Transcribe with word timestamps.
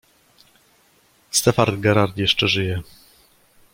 "Stefan 1.31 1.81
Gerard 1.81 2.17
jeszcze 2.17 2.47
żyje!" 2.47 2.81